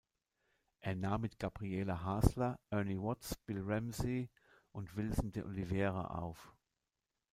[0.79, 4.31] Er nahm mit Gabriele Hasler, Ernie Watts, Bill Ramsey
[4.71, 6.55] und Wilson de Oliveira auf.